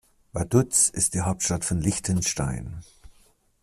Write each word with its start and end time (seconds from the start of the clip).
Vaduz 0.33 0.89
ist 0.89 1.13
die 1.13 1.21
Hauptstadt 1.21 1.63
von 1.63 1.79
Liechtenstein. 1.79 2.81